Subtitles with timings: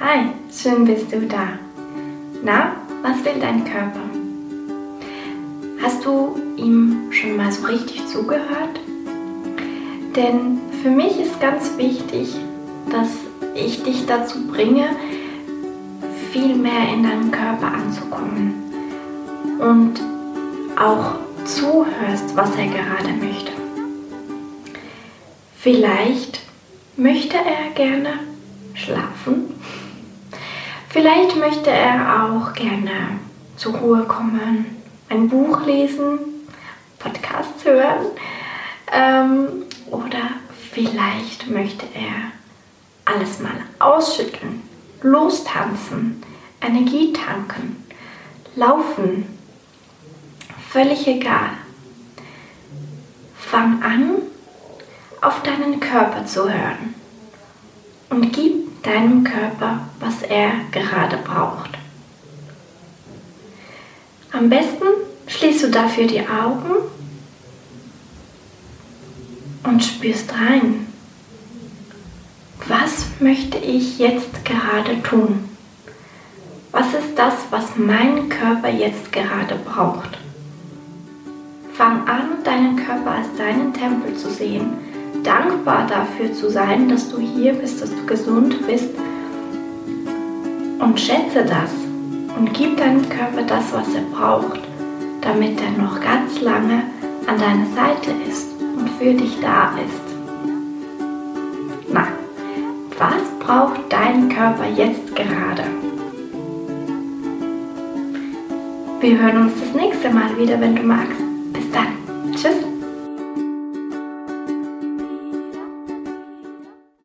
[0.00, 1.56] Hi, schön bist du da.
[2.42, 4.00] Na, was will dein Körper?
[5.80, 8.80] Hast du ihm schon mal so richtig zugehört?
[10.16, 12.34] Denn für mich ist ganz wichtig,
[12.90, 13.08] dass
[13.54, 14.88] ich dich dazu bringe,
[16.32, 18.52] viel mehr in deinem Körper anzukommen
[19.60, 20.00] und
[20.76, 21.14] auch
[21.44, 23.52] zuhörst, was er gerade möchte.
[25.56, 26.40] Vielleicht
[26.96, 28.18] möchte er gerne
[28.74, 29.54] schlafen.
[30.94, 33.18] Vielleicht möchte er auch gerne
[33.56, 36.20] zur Ruhe kommen, ein Buch lesen,
[37.00, 38.06] Podcasts hören
[38.92, 40.20] ähm, oder
[40.70, 42.30] vielleicht möchte er
[43.12, 44.62] alles mal ausschütteln,
[45.02, 46.22] lostanzen,
[46.60, 47.84] Energie tanken,
[48.54, 49.26] laufen.
[50.70, 51.50] Völlig egal.
[53.36, 54.10] Fang an,
[55.20, 56.94] auf deinen Körper zu hören
[58.10, 58.53] und gib
[58.84, 61.70] deinem Körper, was er gerade braucht.
[64.32, 64.84] Am besten
[65.26, 66.74] schließt du dafür die Augen
[69.64, 70.86] und spürst rein.
[72.68, 75.48] Was möchte ich jetzt gerade tun?
[76.72, 80.18] Was ist das, was mein Körper jetzt gerade braucht?
[81.74, 84.72] Fang an, deinen Körper als deinen Tempel zu sehen,
[85.24, 88.90] dankbar dafür zu sein, dass du hier bist, dass du gesund bist
[90.78, 91.72] und schätze das
[92.36, 94.60] und gib deinem Körper das, was er braucht,
[95.22, 96.82] damit er noch ganz lange
[97.26, 100.04] an deiner Seite ist und für dich da ist.
[101.92, 102.06] Na,
[102.98, 105.64] was braucht dein Körper jetzt gerade?
[109.00, 111.24] Wir hören uns das nächste Mal wieder, wenn du magst.